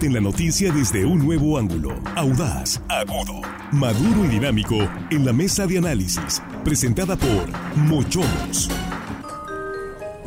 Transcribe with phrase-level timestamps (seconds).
[0.00, 3.42] En la noticia desde un nuevo ángulo, audaz, agudo,
[3.72, 4.76] maduro y dinámico
[5.10, 8.70] en la mesa de análisis, presentada por Mochomos.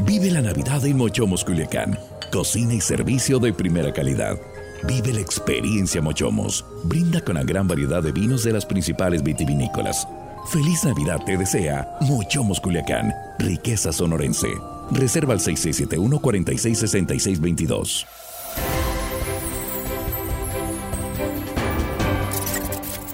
[0.06, 1.98] Vive la Navidad en Mochomos Culiacán.
[2.32, 4.40] Cocina y servicio de primera calidad.
[4.88, 6.64] Vive la experiencia Mochomos.
[6.84, 10.08] Brinda con la gran variedad de vinos de las principales vitivinícolas.
[10.54, 13.12] Feliz Navidad te desea Mochomos Culiacán.
[13.40, 14.48] Riqueza sonorense.
[14.92, 18.06] Reserva al 6671 466622.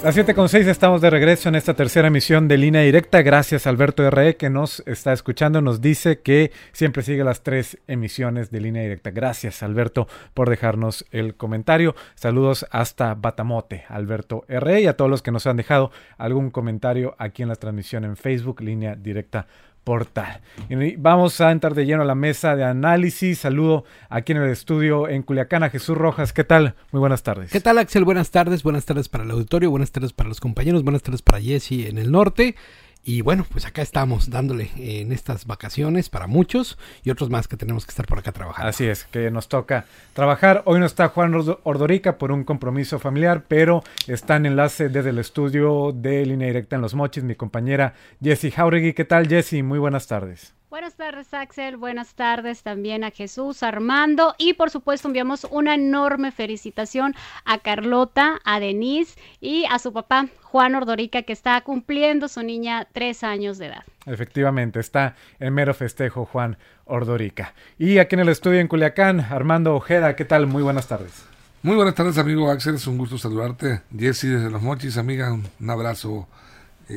[0.03, 3.21] Las 7 con 6 estamos de regreso en esta tercera emisión de Línea Directa.
[3.21, 4.35] Gracias Alberto R.E.
[4.35, 5.61] que nos está escuchando.
[5.61, 9.11] Nos dice que siempre sigue las tres emisiones de Línea Directa.
[9.11, 11.93] Gracias Alberto por dejarnos el comentario.
[12.15, 14.81] Saludos hasta Batamote, Alberto R.E.
[14.81, 18.17] y a todos los que nos han dejado algún comentario aquí en la transmisión en
[18.17, 19.45] Facebook, Línea Directa
[19.83, 20.41] portal.
[20.69, 23.39] Y vamos a entrar de lleno a la mesa de análisis.
[23.39, 26.33] Saludo aquí en el estudio en Culiacán a Jesús Rojas.
[26.33, 26.75] ¿Qué tal?
[26.91, 27.51] Muy buenas tardes.
[27.51, 28.05] ¿Qué tal, Axel?
[28.05, 28.63] Buenas tardes.
[28.63, 29.71] Buenas tardes para el auditorio.
[29.71, 30.83] Buenas tardes para los compañeros.
[30.83, 32.55] Buenas tardes para Jesse en el norte.
[33.03, 37.57] Y bueno, pues acá estamos dándole en estas vacaciones para muchos y otros más que
[37.57, 38.69] tenemos que estar por acá trabajando.
[38.69, 40.61] Así es, que nos toca trabajar.
[40.65, 45.17] Hoy no está Juan Ordorica por un compromiso familiar, pero está en enlace desde el
[45.17, 48.93] estudio de Línea Directa en Los Mochis, mi compañera Jessie Jauregui.
[48.93, 49.63] ¿Qué tal, Jessie?
[49.63, 50.53] Muy buenas tardes.
[50.71, 51.75] Buenas tardes, Axel.
[51.75, 54.35] Buenas tardes también a Jesús, Armando.
[54.37, 57.13] Y por supuesto, enviamos una enorme felicitación
[57.43, 62.87] a Carlota, a Denise y a su papá, Juan Ordorica, que está cumpliendo su niña
[62.93, 63.83] tres años de edad.
[64.05, 67.53] Efectivamente, está en mero festejo Juan Ordorica.
[67.77, 70.47] Y aquí en el estudio en Culiacán, Armando Ojeda, ¿qué tal?
[70.47, 71.25] Muy buenas tardes.
[71.63, 72.75] Muy buenas tardes, amigo Axel.
[72.75, 73.81] Es un gusto saludarte.
[73.93, 76.29] Jesse desde Los Mochis, amiga, un abrazo.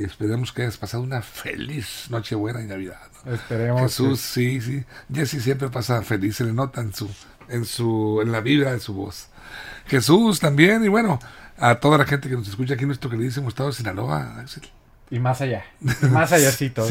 [0.02, 2.98] Esperemos que hayas pasado una feliz Nochebuena y Navidad.
[3.26, 3.82] Esperemos.
[3.82, 4.84] Jesús, sí, sí.
[5.12, 7.08] Jesse siempre pasa feliz, se le nota en su,
[7.48, 9.28] en su, en la vibra de su voz.
[9.86, 11.18] Jesús también, y bueno,
[11.58, 14.44] a toda la gente que nos escucha aquí en nuestro queridísimo estado de Sinaloa,
[15.10, 15.64] Y más allá.
[15.80, 16.88] Y más allá, sí, todo.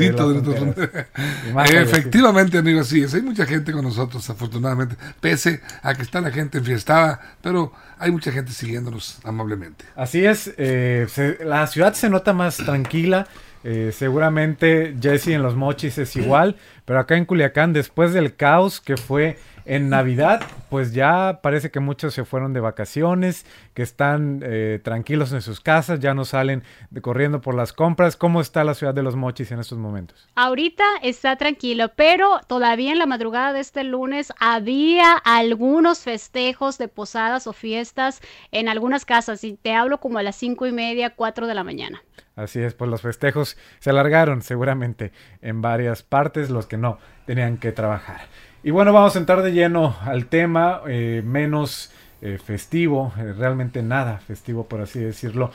[1.66, 6.59] Efectivamente, amigos, sí, hay mucha gente con nosotros, afortunadamente, pese a que está la gente
[6.59, 9.85] enfiestada, pero hay mucha gente siguiéndonos amablemente.
[9.96, 11.07] Así es, eh,
[11.44, 13.28] la ciudad se nota más tranquila,
[13.63, 18.81] eh, seguramente Jesse en los mochis es igual, pero acá en Culiacán, después del caos
[18.81, 24.41] que fue en Navidad, pues ya parece que muchos se fueron de vacaciones, que están
[24.44, 28.18] eh, tranquilos en sus casas, ya no salen de corriendo por las compras.
[28.18, 30.28] ¿Cómo está la ciudad de los mochis en estos momentos?
[30.35, 36.90] Ahorita está tranquilo, pero todavía en la madrugada de este lunes había algunos festejos de
[36.90, 38.19] posadas o fiestas
[38.52, 41.63] en algunas casas, y te hablo como a las cinco y media, cuatro de la
[41.63, 42.03] mañana.
[42.36, 45.12] Así es, pues los festejos se alargaron seguramente
[45.42, 48.22] en varias partes, los que no tenían que trabajar.
[48.64, 53.84] Y bueno, vamos a entrar de lleno al tema, eh, menos eh, festivo, eh, realmente
[53.84, 55.52] nada festivo por así decirlo.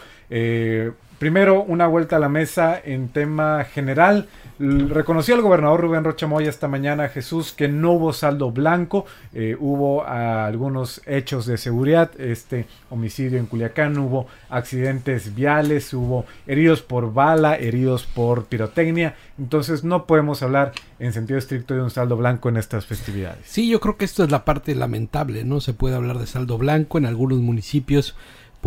[1.18, 4.28] Primero, una vuelta a la mesa en tema general.
[4.60, 9.04] Reconoció el gobernador Rubén Rocha Moya esta mañana, Jesús, que no hubo saldo blanco.
[9.34, 16.24] Eh, hubo ah, algunos hechos de seguridad, este homicidio en Culiacán, hubo accidentes viales, hubo
[16.46, 19.16] heridos por bala, heridos por pirotecnia.
[19.38, 23.40] Entonces no podemos hablar en sentido estricto de un saldo blanco en estas festividades.
[23.44, 25.44] Sí, yo creo que esto es la parte lamentable.
[25.44, 28.14] No se puede hablar de saldo blanco en algunos municipios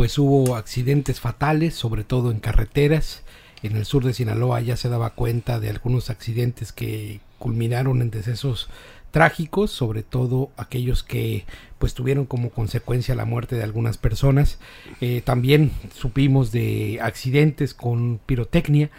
[0.02, 3.22] pues hubo accidentes fatales, sobre todo en carreteras.
[3.62, 8.10] En el sur de Sinaloa ya se daba cuenta de algunos accidentes que culminaron en
[8.10, 8.68] decesos
[9.12, 11.46] trágicos, sobre todo aquellos que
[11.78, 14.58] pues tuvieron como consecuencia la muerte de algunas personas.
[15.02, 18.90] Eh, también supimos de accidentes con pirotecnia.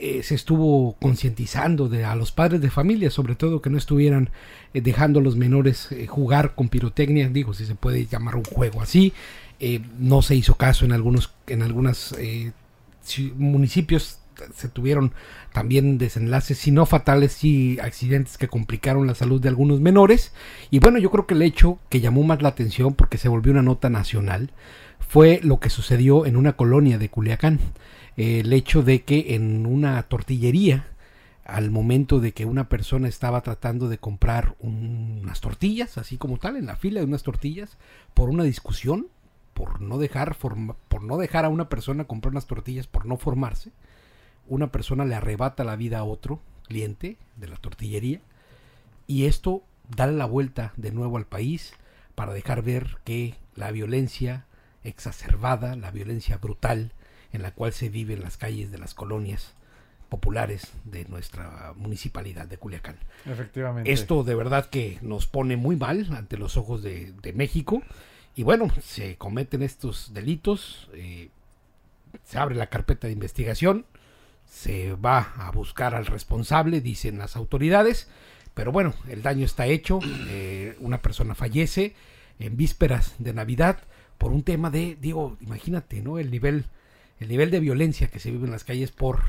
[0.00, 4.30] Eh, se estuvo concientizando a los padres de familia, sobre todo que no estuvieran
[4.72, 8.80] eh, dejando a los menores jugar con pirotecnia, digo, si se puede llamar un juego
[8.80, 9.12] así.
[9.60, 12.52] Eh, no se hizo caso en algunos en algunos eh,
[13.34, 14.20] municipios
[14.54, 15.12] se tuvieron
[15.52, 20.32] también desenlaces, si no fatales, y accidentes que complicaron la salud de algunos menores.
[20.70, 23.50] Y bueno, yo creo que el hecho que llamó más la atención, porque se volvió
[23.50, 24.52] una nota nacional,
[25.00, 27.58] fue lo que sucedió en una colonia de Culiacán.
[28.18, 30.88] El hecho de que en una tortillería,
[31.44, 36.56] al momento de que una persona estaba tratando de comprar unas tortillas, así como tal,
[36.56, 37.78] en la fila de unas tortillas,
[38.14, 39.06] por una discusión,
[39.54, 43.70] por no dejar por no dejar a una persona comprar unas tortillas por no formarse,
[44.48, 48.20] una persona le arrebata la vida a otro cliente de la tortillería
[49.06, 51.72] y esto da la vuelta de nuevo al país
[52.16, 54.44] para dejar ver que la violencia
[54.82, 56.92] exacerbada, la violencia brutal
[57.32, 59.54] en la cual se vive en las calles de las colonias
[60.08, 62.96] populares de nuestra municipalidad de Culiacán.
[63.26, 63.92] Efectivamente.
[63.92, 67.82] Esto de verdad que nos pone muy mal ante los ojos de, de México
[68.38, 71.28] y bueno, se cometen estos delitos, eh,
[72.24, 73.84] se abre la carpeta de investigación,
[74.46, 78.08] se va a buscar al responsable, dicen las autoridades,
[78.54, 79.98] pero bueno, el daño está hecho,
[80.28, 81.94] eh, una persona fallece
[82.38, 83.80] en vísperas de Navidad
[84.18, 86.20] por un tema de, digo, imagínate, ¿no?
[86.20, 86.66] El nivel,
[87.20, 89.20] el nivel de violencia que se vive en las calles por,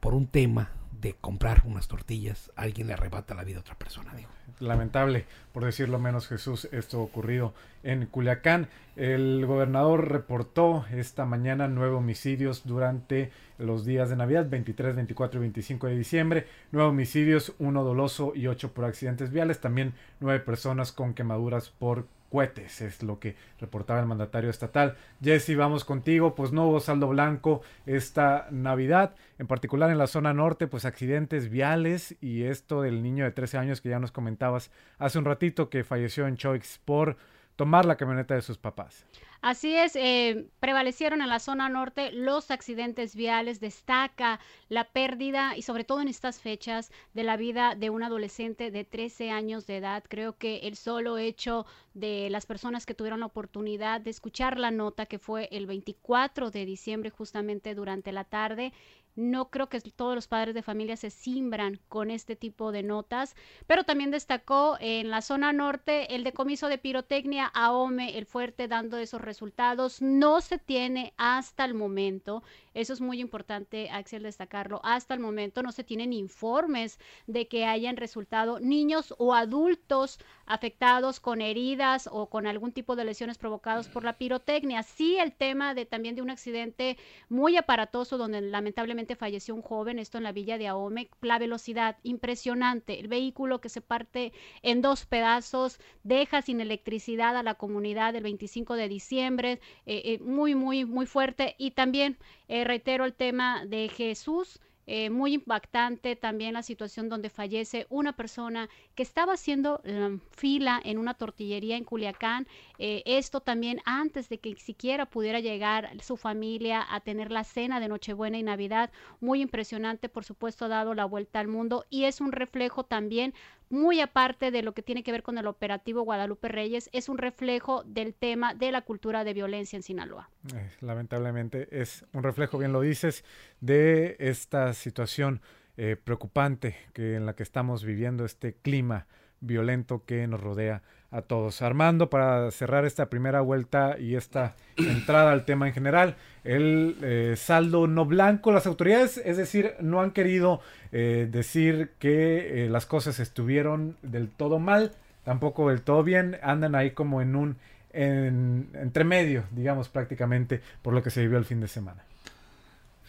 [0.00, 0.70] por un tema
[1.00, 4.14] de comprar unas tortillas, alguien le arrebata la vida a otra persona.
[4.14, 4.30] Digo.
[4.60, 7.52] Lamentable, por decirlo menos, Jesús, esto ocurrido
[7.82, 8.68] en Culiacán.
[8.96, 15.42] El gobernador reportó esta mañana nueve homicidios durante los días de Navidad, 23, 24 y
[15.42, 16.46] 25 de diciembre.
[16.72, 19.60] Nueve homicidios, uno doloso y ocho por accidentes viales.
[19.60, 22.06] También nueve personas con quemaduras por
[22.42, 24.96] es lo que reportaba el mandatario estatal.
[25.22, 30.34] Jesse, vamos contigo, pues no hubo saldo blanco esta Navidad, en particular en la zona
[30.34, 34.70] norte, pues accidentes viales y esto del niño de 13 años que ya nos comentabas
[34.98, 37.16] hace un ratito que falleció en Choix por
[37.56, 39.06] tomar la camioneta de sus papás.
[39.44, 45.60] Así es, eh, prevalecieron en la zona norte los accidentes viales, destaca la pérdida y
[45.60, 49.76] sobre todo en estas fechas de la vida de un adolescente de 13 años de
[49.76, 50.02] edad.
[50.08, 54.70] Creo que el solo hecho de las personas que tuvieron la oportunidad de escuchar la
[54.70, 58.72] nota que fue el 24 de diciembre justamente durante la tarde
[59.16, 63.36] no creo que todos los padres de familia se simbran con este tipo de notas,
[63.66, 68.68] pero también destacó en la zona norte el decomiso de pirotecnia a OME, el fuerte
[68.68, 70.02] dando esos resultados.
[70.02, 72.42] No se tiene hasta el momento,
[72.74, 77.66] eso es muy importante, Axel, destacarlo, hasta el momento no se tienen informes de que
[77.66, 83.88] hayan resultado niños o adultos afectados con heridas o con algún tipo de lesiones provocadas
[83.88, 84.82] por la pirotecnia.
[84.82, 89.98] Sí, el tema de también de un accidente muy aparatoso donde lamentablemente falleció un joven,
[89.98, 94.80] esto en la villa de Ahome, la velocidad impresionante, el vehículo que se parte en
[94.80, 100.54] dos pedazos, deja sin electricidad a la comunidad el 25 de diciembre, eh, eh, muy,
[100.54, 101.54] muy, muy fuerte.
[101.58, 102.18] Y también
[102.48, 108.12] eh, reitero el tema de Jesús, eh, muy impactante también la situación donde fallece una
[108.14, 112.46] persona que estaba haciendo um, fila en una tortillería en Culiacán.
[112.78, 117.80] Eh, esto también antes de que siquiera pudiera llegar su familia a tener la cena
[117.80, 118.90] de Nochebuena y Navidad.
[119.20, 123.34] Muy impresionante, por supuesto, dado la vuelta al mundo y es un reflejo también
[123.74, 127.18] muy aparte de lo que tiene que ver con el operativo Guadalupe Reyes, es un
[127.18, 130.30] reflejo del tema de la cultura de violencia en Sinaloa.
[130.54, 133.24] Eh, lamentablemente es un reflejo, bien lo dices,
[133.60, 135.42] de esta situación
[135.76, 139.06] eh, preocupante que en la que estamos viviendo, este clima
[139.40, 140.82] violento que nos rodea
[141.14, 141.62] a todos.
[141.62, 147.34] Armando, para cerrar esta primera vuelta y esta entrada al tema en general, el eh,
[147.36, 150.60] saldo no blanco, las autoridades, es decir, no han querido
[150.92, 154.92] eh, decir que eh, las cosas estuvieron del todo mal,
[155.24, 157.56] tampoco del todo bien, andan ahí como en un
[157.92, 162.02] en, entremedio, digamos prácticamente, por lo que se vivió el fin de semana.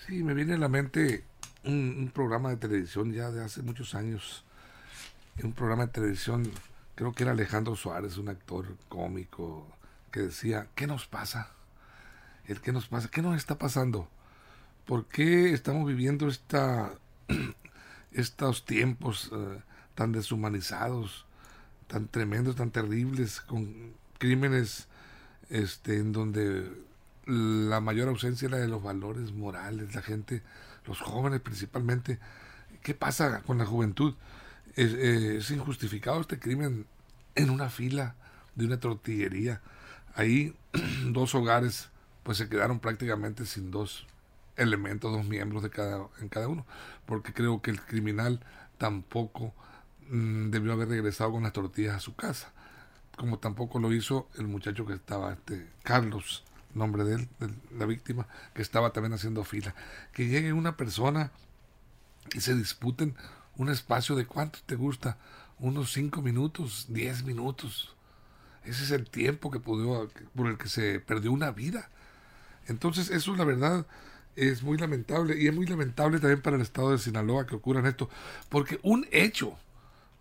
[0.05, 1.23] Sí, me viene a la mente
[1.63, 4.45] un programa de televisión ya de hace muchos años
[5.43, 6.49] un programa de televisión,
[6.95, 9.67] creo que era Alejandro Suárez, un actor cómico,
[10.11, 11.51] que decía, ¿qué nos pasa?
[12.47, 14.07] El qué nos pasa, ¿qué nos está pasando?
[14.85, 16.93] ¿Por qué estamos viviendo esta,
[18.11, 19.61] estos tiempos eh,
[19.93, 21.25] tan deshumanizados,
[21.87, 24.87] tan tremendos, tan terribles, con crímenes
[25.49, 26.71] este, en donde
[27.25, 30.43] la mayor ausencia era de los valores morales, la gente,
[30.85, 32.19] los jóvenes principalmente.
[32.83, 34.13] ¿Qué pasa con la juventud?
[34.75, 36.85] es, injustificado este crimen
[37.35, 38.15] en una fila
[38.55, 39.61] de una tortillería.
[40.15, 40.55] Ahí
[41.05, 41.89] dos hogares
[42.23, 44.07] pues se quedaron prácticamente sin dos
[44.55, 46.65] elementos, dos miembros de cada, en cada uno,
[47.05, 48.39] porque creo que el criminal
[48.77, 49.53] tampoco
[50.09, 52.51] mm, debió haber regresado con las tortillas a su casa,
[53.15, 57.85] como tampoco lo hizo el muchacho que estaba, este, Carlos, nombre de él, de la
[57.85, 59.73] víctima, que estaba también haciendo fila.
[60.11, 61.31] Que llegue una persona
[62.33, 63.15] y se disputen
[63.57, 65.17] un espacio de cuánto te gusta,
[65.59, 67.95] unos cinco minutos, diez minutos.
[68.63, 71.89] Ese es el tiempo que pudo, por el que se perdió una vida.
[72.67, 73.85] Entonces, eso la verdad
[74.35, 77.85] es muy lamentable y es muy lamentable también para el estado de Sinaloa que ocurran
[77.85, 78.09] esto,
[78.49, 79.57] porque un hecho,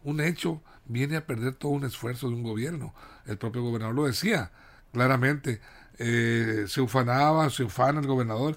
[0.04, 2.94] un hecho viene a perder todo un esfuerzo de un gobierno.
[3.26, 4.52] El propio gobernador lo decía
[4.92, 5.60] claramente,
[5.98, 8.56] eh, se ufanaba, se ufana el gobernador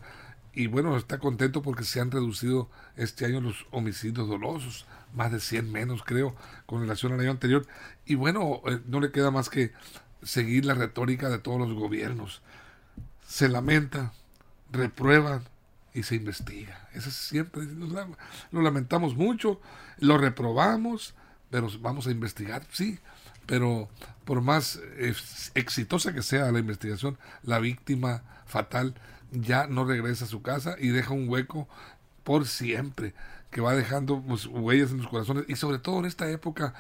[0.54, 5.40] y bueno, está contento porque se han reducido este año los homicidios dolosos, más de
[5.40, 6.36] 100 menos creo,
[6.66, 7.66] con relación al año anterior.
[8.06, 9.74] Y bueno, eh, no le queda más que
[10.22, 12.42] seguir la retórica de todos los gobiernos.
[13.26, 14.14] Se lamenta,
[14.72, 15.44] reprueban
[15.94, 16.88] y se investiga.
[16.94, 17.64] Eso siempre
[18.52, 19.60] lo lamentamos mucho,
[20.00, 21.16] lo reprobamos,
[21.50, 23.00] pero vamos a investigar, sí,
[23.46, 23.90] pero
[24.26, 24.80] por más
[25.56, 28.94] exitosa que sea la investigación, la víctima fatal
[29.32, 31.68] ya no regresa a su casa y deja un hueco
[32.24, 33.14] por siempre,
[33.58, 36.76] que va dejando pues, huellas en los corazones y sobre todo en esta época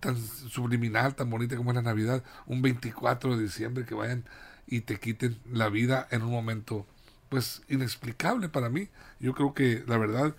[0.00, 4.24] tan subliminal, tan bonita como es la Navidad, un 24 de diciembre que vayan
[4.66, 6.84] y te quiten la vida en un momento
[7.28, 8.88] pues inexplicable para mí.
[9.20, 10.34] Yo creo que la verdad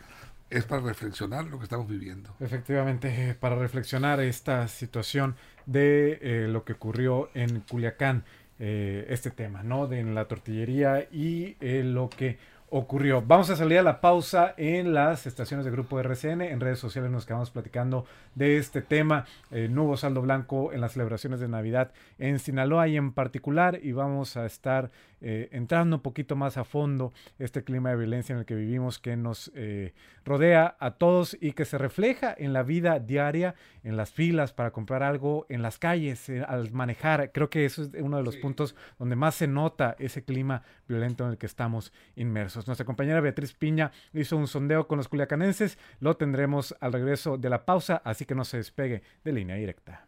[0.50, 2.36] es para reflexionar lo que estamos viviendo.
[2.42, 8.26] Efectivamente, para reflexionar esta situación de eh, lo que ocurrió en Culiacán,
[8.60, 9.88] eh, este tema, ¿no?
[9.88, 13.22] De la tortillería y eh, lo que ocurrió.
[13.22, 16.42] Vamos a salir a la pausa en las estaciones de Grupo RCN.
[16.42, 18.06] En redes sociales nos quedamos platicando
[18.38, 19.26] de este tema.
[19.52, 23.80] Eh, no hubo saldo blanco en las celebraciones de Navidad en Sinaloa y en particular.
[23.82, 28.34] Y vamos a estar eh, entrando un poquito más a fondo este clima de violencia
[28.34, 32.54] en el que vivimos que nos eh, rodea a todos y que se refleja en
[32.54, 37.32] la vida diaria, en las filas para comprar algo, en las calles, eh, al manejar.
[37.32, 41.26] Creo que eso es uno de los puntos donde más se nota ese clima violento
[41.26, 42.68] en el que estamos inmersos.
[42.68, 45.80] Nuestra compañera Beatriz Piña hizo un sondeo con los culiacanenses.
[46.00, 50.06] Lo tendremos al regreso de la pausa, así que no se despegue de línea directa.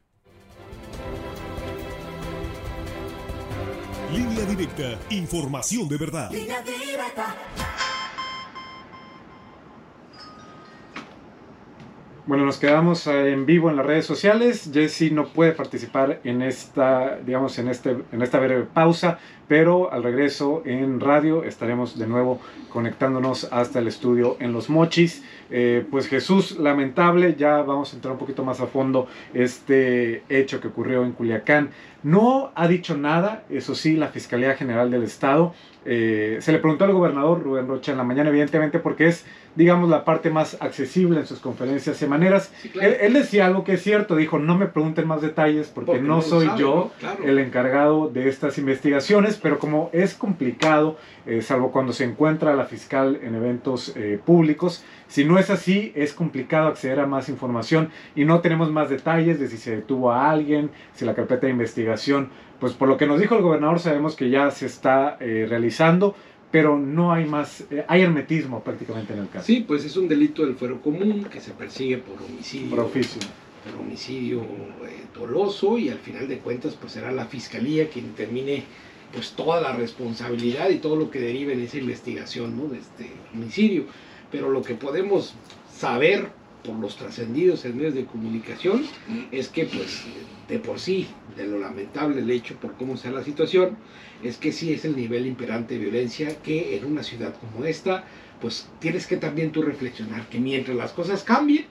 [4.13, 6.31] Línea directa, información de verdad.
[12.29, 14.69] Bueno, nos quedamos eh, en vivo en las redes sociales.
[14.71, 19.17] Jesse no puede participar en esta, digamos, en este, en esta breve pausa,
[19.47, 22.39] pero al regreso en radio estaremos de nuevo
[22.71, 25.23] conectándonos hasta el estudio en Los Mochis.
[25.49, 30.61] Eh, pues Jesús, lamentable, ya vamos a entrar un poquito más a fondo este hecho
[30.61, 31.71] que ocurrió en Culiacán.
[32.03, 35.55] No ha dicho nada, eso sí, la Fiscalía General del Estado.
[35.83, 39.25] Eh, se le preguntó al gobernador Rubén Rocha en la mañana, evidentemente, porque es,
[39.59, 42.53] digamos, la parte más accesible en sus conferencias semaneras.
[42.81, 46.49] él, decía algo que es cierto, dijo, no me pregunten más detalles porque, no, soy
[46.57, 46.91] yo
[47.25, 52.63] el encargado de estas investigaciones, pero como es complicado, eh, salvo cuando se encuentra la
[52.63, 57.89] fiscal en eventos eh, públicos, si no es así, es complicado acceder a más información
[58.15, 61.51] y no tenemos más detalles de si se detuvo a alguien, si la carpeta de
[61.51, 65.45] investigación, pues por lo que nos dijo el gobernador sabemos que ya se está eh,
[65.49, 66.15] realizando,
[66.51, 69.45] pero no hay más, hay hermetismo prácticamente en el caso.
[69.45, 72.69] Sí, pues es un delito del fuero común que se persigue por homicidio.
[72.69, 73.21] Por oficio.
[73.63, 74.41] Por homicidio
[75.13, 78.63] doloso y al final de cuentas pues será la fiscalía quien termine
[79.13, 82.67] pues toda la responsabilidad y todo lo que derive en esa investigación ¿no?
[82.67, 83.85] de este homicidio.
[84.31, 85.35] Pero lo que podemos
[85.75, 86.29] saber
[86.63, 88.83] por los trascendidos en medios de comunicación
[89.31, 90.05] es que pues
[90.47, 93.77] de por sí, de lo lamentable el hecho por cómo sea la situación,
[94.23, 98.03] es que sí es el nivel imperante de violencia que en una ciudad como esta,
[98.41, 101.65] pues tienes que también tú reflexionar que mientras las cosas cambien,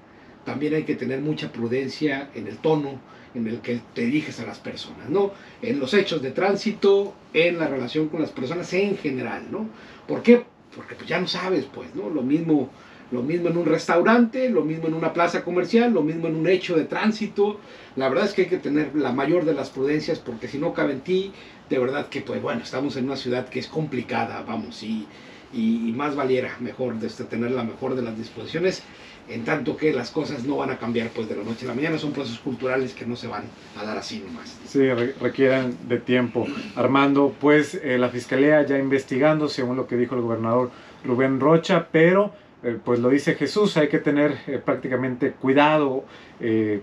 [0.45, 3.01] también hay que tener mucha prudencia en el tono,
[3.35, 5.33] en el que te diriges a las personas, ¿no?
[5.61, 9.69] En los hechos de tránsito, en la relación con las personas en general, ¿no?
[10.07, 10.45] ¿Por qué?
[10.75, 12.09] Porque pues ya no sabes, pues, ¿no?
[12.09, 12.71] Lo mismo,
[13.11, 16.49] lo mismo en un restaurante, lo mismo en una plaza comercial, lo mismo en un
[16.49, 17.59] hecho de tránsito.
[17.97, 20.75] La verdad es que hay que tener la mayor de las prudencias porque si no
[20.75, 21.33] cabe en ti,
[21.69, 25.07] de verdad que, pues, bueno, estamos en una ciudad que es complicada, vamos, y,
[25.53, 28.83] y, más valiera mejor desde tener la mejor de las disposiciones
[29.29, 31.75] en tanto que las cosas no van a cambiar pues de la noche a la
[31.75, 33.43] mañana, son procesos culturales que no se van
[33.79, 34.59] a dar así nomás.
[34.67, 34.89] Sí,
[35.21, 36.47] requieren de tiempo.
[36.77, 40.71] Armando, pues eh, la Fiscalía ya investigando, según lo que dijo el gobernador
[41.05, 46.05] Rubén Rocha, pero eh, pues lo dice Jesús, hay que tener eh, prácticamente cuidado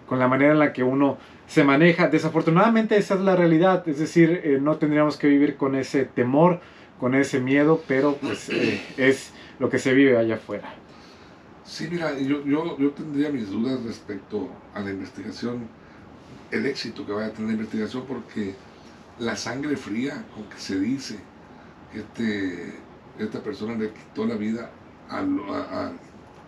[0.05, 1.17] con la manera en la que uno
[1.47, 2.09] se maneja.
[2.09, 6.59] Desafortunadamente esa es la realidad, es decir, no tendríamos que vivir con ese temor,
[6.99, 8.49] con ese miedo, pero pues
[8.97, 10.75] es lo que se vive allá afuera.
[11.63, 15.67] Sí, mira, yo, yo, yo tendría mis dudas respecto a la investigación,
[16.51, 18.53] el éxito que vaya a tener la investigación, porque
[19.19, 21.17] la sangre fría con que se dice
[21.91, 22.73] que este,
[23.17, 24.69] esta persona le quitó la vida
[25.09, 25.97] al,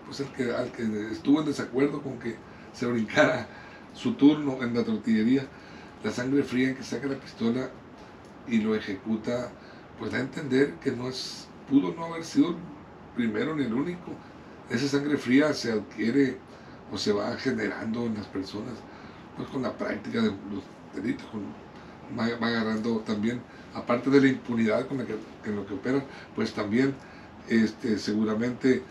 [0.06, 2.36] pues que, al que estuvo en desacuerdo con que
[2.74, 3.48] se brincara
[3.94, 5.46] su turno en la tortillería,
[6.04, 7.70] la sangre fría en que saca la pistola
[8.48, 9.50] y lo ejecuta,
[10.00, 12.56] pues da a entender que no es, pudo no haber sido el
[13.16, 14.12] primero ni el único,
[14.70, 16.38] esa sangre fría se adquiere
[16.92, 18.74] o se va generando en las personas
[19.36, 20.64] pues con la práctica de los
[20.96, 21.26] delitos,
[22.18, 23.42] va, agarrando también,
[23.74, 26.04] aparte de la impunidad con la que, en lo que operan,
[26.36, 26.96] pues también
[27.50, 28.84] este, seguramente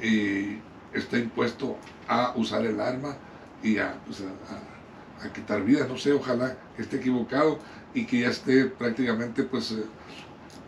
[0.00, 0.58] eh,
[0.92, 1.76] está impuesto
[2.08, 3.16] a usar el arma
[3.62, 7.58] y a, pues, a, quitar vidas, no sé, ojalá esté equivocado
[7.92, 9.84] y que ya esté prácticamente pues eh,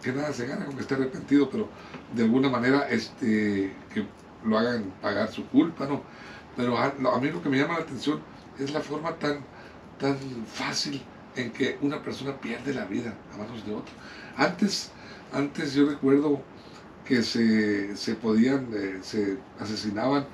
[0.02, 1.68] que nada se gana, que esté arrepentido, pero
[2.14, 4.06] de alguna manera este, que
[4.44, 6.02] lo hagan pagar su culpa, ¿no?
[6.56, 8.20] Pero a, mí lo que me llama la atención
[8.59, 9.40] es la forma tan,
[9.99, 10.16] tan
[10.47, 11.00] fácil
[11.37, 13.92] en que una persona pierde la vida a manos de otra.
[14.37, 14.90] Antes,
[15.32, 16.42] antes yo recuerdo
[17.11, 20.26] que se, se podían, eh, se asesinaban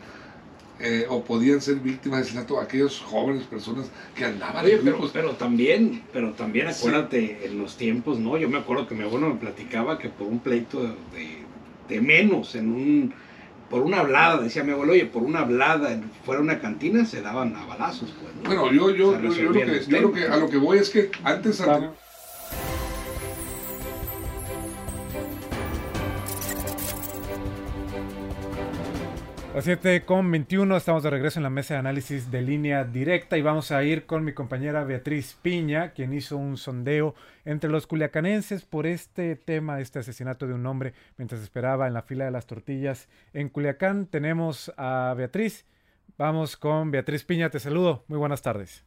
[0.78, 5.30] eh, o podían ser víctimas de asesinato aquellos jóvenes personas que andaban Oye, pero, pero,
[5.36, 8.36] también, pero también acuérdate en los tiempos, ¿no?
[8.36, 11.44] Yo me acuerdo que mi abuelo me platicaba que por un pleito de,
[11.88, 13.14] de menos en un
[13.70, 17.56] por una hablada, decía mi abuelo, oye, por una hablada fuera una cantina se daban
[17.56, 18.14] a balazos.
[18.20, 20.76] Pues, Bueno, yo, yo, yo, yo, lo que, yo lo que, a lo que voy
[20.76, 21.58] es que antes...
[29.56, 33.38] Las 7 con 21, estamos de regreso en la mesa de análisis de línea directa
[33.38, 37.14] y vamos a ir con mi compañera Beatriz Piña, quien hizo un sondeo
[37.46, 42.02] entre los culiacanenses por este tema, este asesinato de un hombre mientras esperaba en la
[42.02, 44.04] fila de las tortillas en Culiacán.
[44.08, 45.64] Tenemos a Beatriz.
[46.18, 48.04] Vamos con Beatriz Piña, te saludo.
[48.08, 48.84] Muy buenas tardes.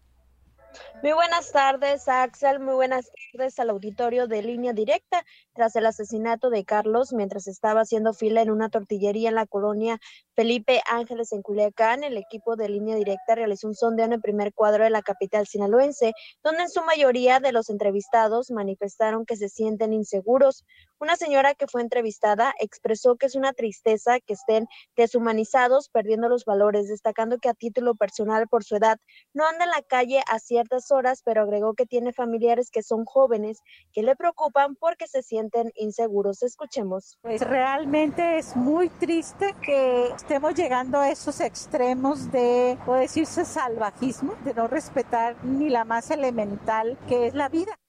[1.01, 2.59] Muy buenas tardes, Axel.
[2.59, 5.25] Muy buenas tardes al auditorio de línea directa.
[5.53, 9.99] Tras el asesinato de Carlos, mientras estaba haciendo fila en una tortillería en la colonia
[10.39, 14.53] Felipe Ángeles en Culiacán, el equipo de línea directa realizó un sondeo en el primer
[14.53, 19.49] cuadro de la capital sinaloense, donde en su mayoría de los entrevistados manifestaron que se
[19.49, 20.63] sienten inseguros.
[21.01, 26.45] Una señora que fue entrevistada expresó que es una tristeza que estén deshumanizados, perdiendo los
[26.45, 28.97] valores, destacando que a título personal por su edad
[29.33, 33.03] no anda en la calle a ciertas horas, pero agregó que tiene familiares que son
[33.03, 33.59] jóvenes
[33.91, 36.43] que le preocupan porque se sienten inseguros.
[36.43, 37.17] Escuchemos.
[37.21, 44.35] Pues realmente es muy triste que estemos llegando a esos extremos de, puede decirse, salvajismo,
[44.45, 47.79] de no respetar ni la más elemental que es la vida.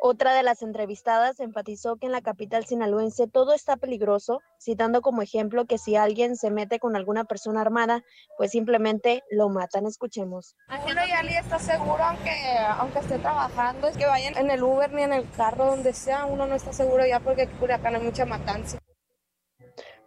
[0.00, 5.20] Otra de las entrevistadas enfatizó que en la capital sinaloense todo está peligroso, citando como
[5.20, 8.04] ejemplo que si alguien se mete con alguna persona armada,
[8.38, 9.86] pues simplemente lo matan.
[9.86, 10.54] Escuchemos.
[10.68, 12.30] Uno ya ni está seguro aunque,
[12.78, 16.26] aunque esté trabajando, es que vayan en el Uber ni en el carro, donde sea,
[16.26, 18.78] uno no está seguro ya porque aquí acá hay mucha matanza.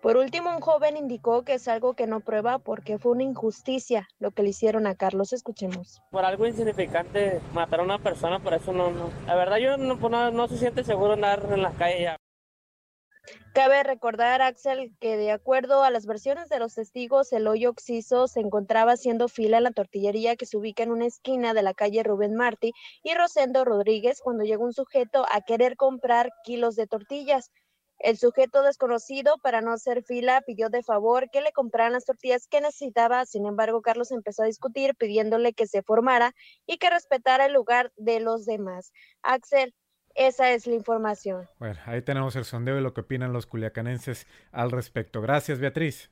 [0.01, 4.07] Por último, un joven indicó que es algo que no prueba porque fue una injusticia
[4.19, 5.33] lo que le hicieron a Carlos.
[5.33, 6.01] Escuchemos.
[6.11, 9.09] Por algo insignificante matar a una persona, por eso no, no.
[9.25, 12.17] La verdad yo no, pues no, no se siente seguro andar en la calle ya.
[13.53, 18.27] Cabe recordar, Axel, que de acuerdo a las versiones de los testigos, el hoyo oxiso
[18.27, 21.73] se encontraba haciendo fila en la tortillería que se ubica en una esquina de la
[21.73, 22.71] calle Rubén Martí
[23.03, 27.51] y Rosendo Rodríguez cuando llegó un sujeto a querer comprar kilos de tortillas.
[27.99, 32.47] El sujeto desconocido, para no hacer fila, pidió de favor que le compraran las tortillas
[32.47, 33.25] que necesitaba.
[33.25, 36.33] Sin embargo, Carlos empezó a discutir pidiéndole que se formara
[36.65, 38.93] y que respetara el lugar de los demás.
[39.23, 39.73] Axel,
[40.13, 41.47] esa es la información.
[41.59, 45.21] Bueno, ahí tenemos el sondeo y lo que opinan los culiacanenses al respecto.
[45.21, 46.11] Gracias, Beatriz.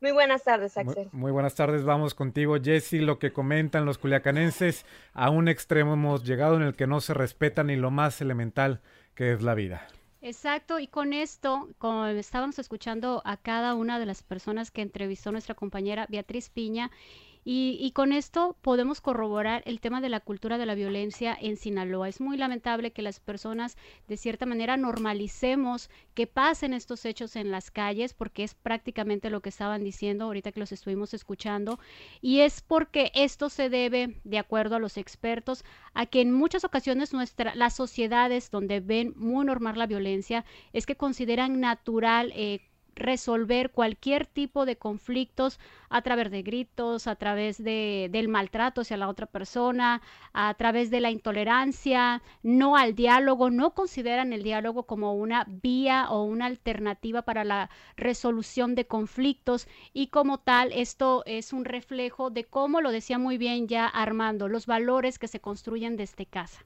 [0.00, 1.08] Muy buenas tardes, Axel.
[1.12, 2.94] Muy, muy, buenas tardes, vamos contigo, Jesse.
[2.94, 7.14] Lo que comentan los culiacanenses, a un extremo hemos llegado en el que no se
[7.14, 8.80] respeta ni lo más elemental
[9.14, 9.86] que es la vida.
[10.24, 15.32] Exacto, y con esto, como estábamos escuchando a cada una de las personas que entrevistó
[15.32, 16.92] nuestra compañera Beatriz Piña,
[17.44, 21.56] y, y, con esto podemos corroborar el tema de la cultura de la violencia en
[21.56, 22.08] Sinaloa.
[22.08, 23.76] Es muy lamentable que las personas
[24.06, 29.40] de cierta manera normalicemos que pasen estos hechos en las calles porque es prácticamente lo
[29.40, 31.78] que estaban diciendo ahorita que los estuvimos escuchando
[32.20, 36.64] y es porque esto se debe, de acuerdo a los expertos, a que en muchas
[36.64, 42.60] ocasiones nuestra, las sociedades donde ven muy normal la violencia es que consideran natural eh,
[42.94, 48.96] resolver cualquier tipo de conflictos a través de gritos, a través de, del maltrato hacia
[48.96, 50.02] la otra persona,
[50.32, 56.06] a través de la intolerancia, no al diálogo, no consideran el diálogo como una vía
[56.10, 62.30] o una alternativa para la resolución de conflictos y como tal esto es un reflejo
[62.30, 66.64] de cómo lo decía muy bien ya Armando, los valores que se construyen desde casa.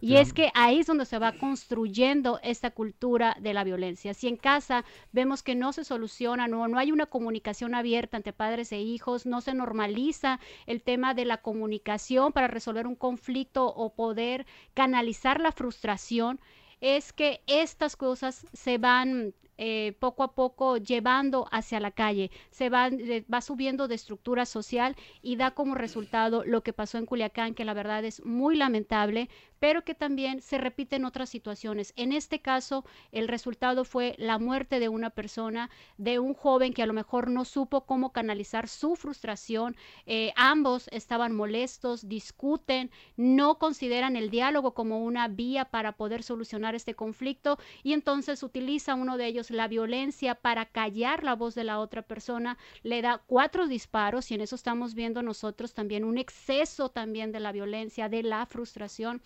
[0.00, 4.14] Y es que ahí es donde se va construyendo esta cultura de la violencia.
[4.14, 8.32] Si en casa vemos que no se soluciona, no, no hay una comunicación abierta entre
[8.32, 13.66] padres e hijos, no se normaliza el tema de la comunicación para resolver un conflicto
[13.66, 16.40] o poder canalizar la frustración,
[16.80, 22.68] es que estas cosas se van eh, poco a poco llevando hacia la calle, se
[22.68, 27.06] va, eh, va subiendo de estructura social y da como resultado lo que pasó en
[27.06, 29.28] Culiacán, que la verdad es muy lamentable,
[29.60, 31.92] pero que también se repite en otras situaciones.
[31.94, 36.82] En este caso, el resultado fue la muerte de una persona, de un joven que
[36.82, 39.76] a lo mejor no supo cómo canalizar su frustración.
[40.06, 46.74] Eh, ambos estaban molestos, discuten, no consideran el diálogo como una vía para poder solucionar
[46.74, 51.64] este conflicto y entonces utiliza uno de ellos la violencia para callar la voz de
[51.64, 56.18] la otra persona, le da cuatro disparos y en eso estamos viendo nosotros también un
[56.18, 59.22] exceso también de la violencia, de la frustración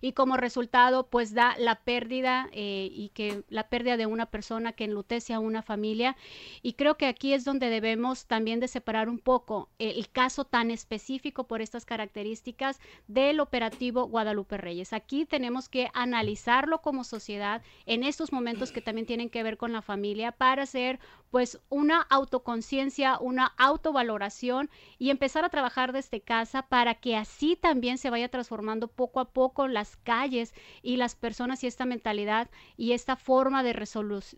[0.00, 4.72] y como resultado pues da la pérdida eh, y que la pérdida de una persona
[4.72, 6.16] que enlutece a una familia
[6.62, 10.70] y creo que aquí es donde debemos también de separar un poco el caso tan
[10.70, 14.92] específico por estas características del operativo Guadalupe Reyes.
[14.92, 19.72] Aquí tenemos que analizarlo como sociedad en estos momentos que también tienen que ver con
[19.72, 20.98] la familia para hacer
[21.30, 27.98] pues una autoconciencia, una autovaloración y empezar a trabajar desde casa para que así también
[27.98, 32.92] se vaya transformando poco a poco las calles y las personas y esta mentalidad y
[32.92, 33.72] esta forma de,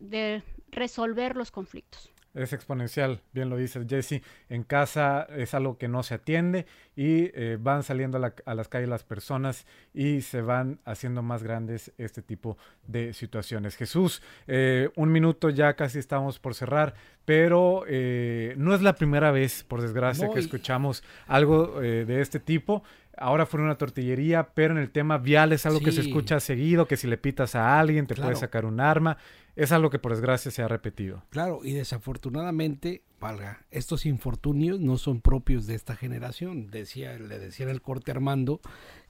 [0.00, 4.22] de resolver los conflictos es exponencial, bien lo dice Jesse.
[4.48, 6.66] En casa es algo que no se atiende
[6.96, 11.92] y eh, van saliendo a, las calles las personas y se van haciendo más grandes
[11.98, 13.76] este tipo de situaciones.
[13.76, 19.30] Jesús, eh, un minuto ya casi estamos por cerrar, pero eh, no es la primera
[19.30, 22.82] vez, por desgracia, que escuchamos algo de este tipo.
[23.18, 26.86] Ahora fue una tortillería, pero en el tema vial es algo que se escucha seguido,
[26.86, 29.18] que si le pitas a alguien te puede sacar un arma
[29.54, 31.24] es algo que por desgracia se ha repetido.
[31.30, 36.70] Claro, y desafortunadamente, valga, estos infortunios no son propios de esta generación.
[36.70, 38.60] Decía, le decía en el corte Armando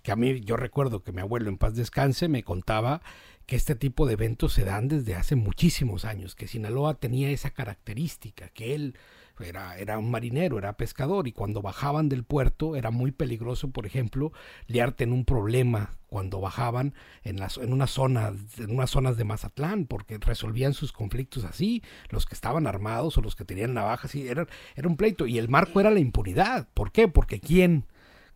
[0.02, 3.02] que a mí, yo recuerdo que mi abuelo en paz descanse me contaba
[3.46, 7.50] que este tipo de eventos se dan desde hace muchísimos años, que Sinaloa tenía esa
[7.50, 8.96] característica, que él
[9.42, 13.86] era, era un marinero, era pescador, y cuando bajaban del puerto era muy peligroso, por
[13.86, 14.32] ejemplo,
[14.66, 19.24] liarte en un problema cuando bajaban en, las, en, una zona, en unas zonas de
[19.24, 24.14] Mazatlán, porque resolvían sus conflictos así, los que estaban armados o los que tenían navajas,
[24.14, 26.68] era, era un pleito, y el marco era la impunidad.
[26.74, 27.08] ¿Por qué?
[27.08, 27.86] Porque ¿quién?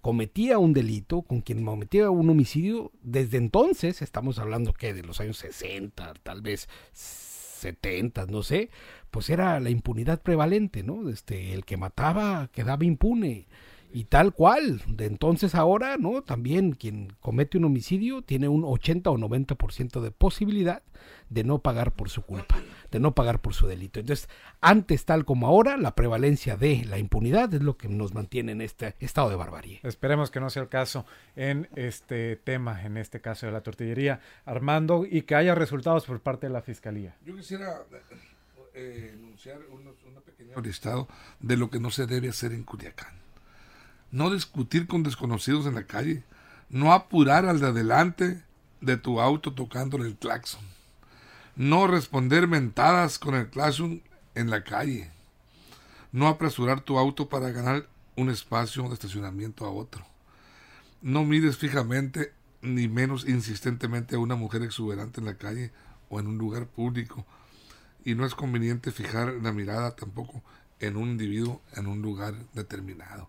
[0.07, 5.21] cometía un delito, con quien cometía un homicidio, desde entonces, estamos hablando que de los
[5.21, 6.69] años 60, tal vez
[7.67, 8.71] 70, no sé,
[9.11, 11.09] pues era la impunidad prevalente, ¿no?
[11.09, 13.47] Este, el que mataba quedaba impune.
[13.97, 16.23] Y tal cual, de entonces ahora, ¿no?
[16.23, 20.83] También quien comete un homicidio tiene un 80 o 90% de posibilidad
[21.31, 22.59] de no pagar por su culpa,
[22.91, 23.99] de no pagar por su delito.
[23.99, 24.29] Entonces,
[24.61, 28.61] antes tal como ahora, la prevalencia de la impunidad es lo que nos mantiene en
[28.61, 29.81] este estado de barbarie.
[29.83, 34.21] Esperemos que no sea el caso en este tema, en este caso de la tortillería,
[34.45, 37.17] Armando, y que haya resultados por parte de la Fiscalía.
[37.25, 37.83] Yo quisiera
[38.75, 41.09] eh, enunciar una pequeña listado
[41.41, 43.25] de lo que no se debe hacer en Culiacán
[44.11, 46.23] no discutir con desconocidos en la calle,
[46.69, 48.43] no apurar al de adelante
[48.81, 50.65] de tu auto tocándole el claxon,
[51.55, 54.03] no responder mentadas con el claxon
[54.35, 55.11] en la calle,
[56.13, 60.07] no apresurar tu auto para ganar un espacio de estacionamiento a otro,
[61.03, 65.73] no mires fijamente ni menos insistentemente a una mujer exuberante en la calle
[66.09, 67.27] o en un lugar público,
[68.05, 70.43] y no es conveniente fijar la mirada tampoco
[70.79, 73.29] en un individuo en un lugar determinado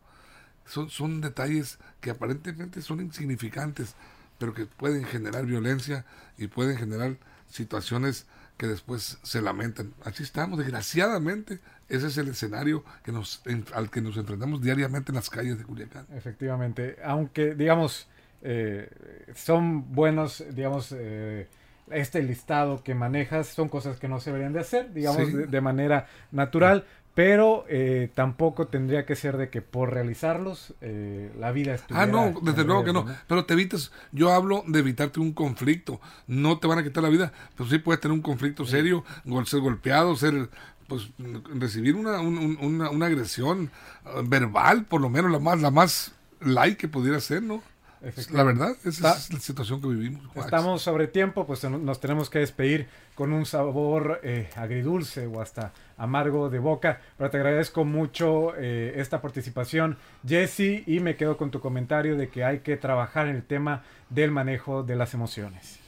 [0.67, 3.95] son, son detalles que aparentemente son insignificantes,
[4.37, 6.05] pero que pueden generar violencia
[6.37, 7.17] y pueden generar
[7.49, 8.27] situaciones
[8.57, 9.93] que después se lamentan.
[10.03, 13.41] Así estamos, desgraciadamente, ese es el escenario que nos,
[13.73, 16.07] al que nos enfrentamos diariamente en las calles de Culiacán.
[16.13, 18.07] Efectivamente, aunque digamos,
[18.41, 18.89] eh,
[19.35, 21.47] son buenos, digamos, eh,
[21.91, 26.07] este listado que manejas son cosas que no se deberían de hacer, digamos, de, manera
[26.31, 26.85] natural,
[27.17, 32.03] pero eh, tampoco tendría que ser de que por realizarlos eh, la vida estuviera...
[32.03, 33.07] Ah, no, desde luego que no.
[33.27, 35.99] Pero te evitas, yo hablo de evitarte un conflicto.
[36.27, 39.03] No te van a quitar la vida, pero sí puedes tener un conflicto serio,
[39.45, 40.51] ser golpeado, ser
[40.87, 41.09] pues
[41.55, 43.71] recibir una, una, una agresión
[44.05, 47.63] eh, verbal, por lo menos la más, la más light que pudiera ser, ¿no?
[48.29, 50.21] La verdad, esa es la situación que vivimos.
[50.35, 55.73] Estamos sobre tiempo, pues nos tenemos que despedir con un sabor eh, agridulce o hasta
[55.97, 57.01] amargo de boca.
[57.17, 62.29] Pero te agradezco mucho eh, esta participación, Jesse, y me quedo con tu comentario de
[62.29, 65.79] que hay que trabajar en el tema del manejo de las emociones.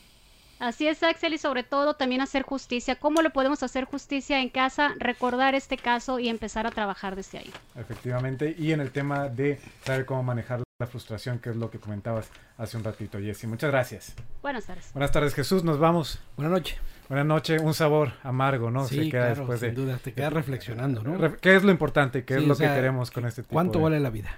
[0.57, 2.95] Así es, Axel, y sobre todo también hacer justicia.
[2.95, 4.95] ¿Cómo le podemos hacer justicia en casa?
[4.97, 7.53] Recordar este caso y empezar a trabajar desde ahí.
[7.75, 11.77] Efectivamente, y en el tema de saber cómo manejar la frustración, que es lo que
[11.77, 13.47] comentabas hace un ratito, Jessy.
[13.47, 14.15] Muchas gracias.
[14.41, 14.93] Buenas tardes.
[14.93, 15.65] Buenas tardes, Jesús.
[15.65, 16.21] Nos vamos.
[16.37, 16.77] Buenas noches.
[17.09, 17.61] Buenas noches.
[17.61, 18.85] Un sabor amargo, ¿no?
[18.85, 19.99] Sí, queda después sin duda.
[20.01, 21.35] Te quedas reflexionando, ¿no?
[21.41, 22.23] ¿Qué es lo importante?
[22.23, 24.29] ¿Qué es lo que queremos con este tipo ¿Cuánto vale la vida?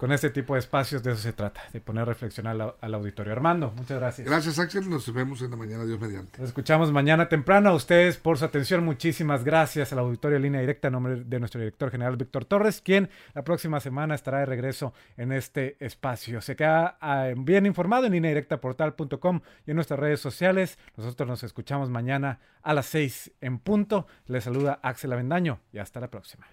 [0.00, 2.94] Con este tipo de espacios de eso se trata, de poner a reflexionar al, al
[2.94, 3.34] auditorio.
[3.34, 4.26] Armando, muchas gracias.
[4.26, 6.38] Gracias Axel, nos vemos en la mañana, Dios mediante.
[6.38, 7.68] Nos escuchamos mañana temprano.
[7.68, 11.60] A ustedes por su atención, muchísimas gracias al auditorio línea directa en nombre de nuestro
[11.60, 16.40] director general Víctor Torres, quien la próxima semana estará de regreso en este espacio.
[16.40, 20.78] Se queda ah, bien informado en línea directa portal.com y en nuestras redes sociales.
[20.96, 24.06] Nosotros nos escuchamos mañana a las 6 en punto.
[24.28, 26.46] Les saluda Axel Avendaño y hasta la próxima.